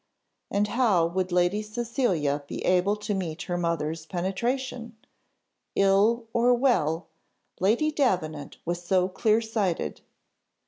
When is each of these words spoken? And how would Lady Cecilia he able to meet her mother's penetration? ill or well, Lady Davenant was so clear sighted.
And 0.49 0.69
how 0.69 1.05
would 1.05 1.31
Lady 1.31 1.61
Cecilia 1.61 2.43
he 2.47 2.61
able 2.65 2.95
to 2.95 3.13
meet 3.13 3.43
her 3.43 3.55
mother's 3.55 4.07
penetration? 4.07 4.97
ill 5.75 6.25
or 6.33 6.55
well, 6.55 7.05
Lady 7.59 7.91
Davenant 7.91 8.57
was 8.65 8.81
so 8.81 9.07
clear 9.07 9.41
sighted. 9.41 10.01